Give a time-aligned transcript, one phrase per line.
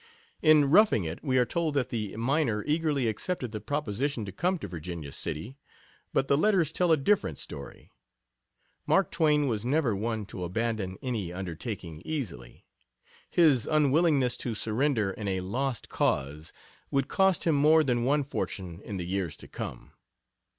[0.41, 4.57] In Roughing It we are told that the miner eagerly accepted the proposition to come
[4.57, 5.59] to Virginia City,
[6.11, 7.91] but the letters tell a different story.
[8.87, 12.65] Mark Twain was never one to abandon any undertaking easily.
[13.29, 16.51] His unwillingness to surrender in a lost cause
[16.89, 19.91] would cost him more than one fortune in the years to come.